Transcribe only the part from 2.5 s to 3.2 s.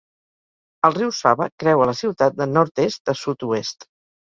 nord-est a